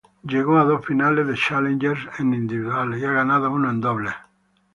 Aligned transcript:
Llegó 0.23 0.57
a 0.57 0.63
dos 0.63 0.83
finales 0.83 1.27
de 1.27 1.35
"challengers" 1.35 2.09
en 2.19 2.33
individuales 2.33 2.99
y 2.99 3.05
ha 3.05 3.11
ganado 3.11 3.51
uno 3.51 3.69
en 3.69 3.79
dobles. 3.81 4.15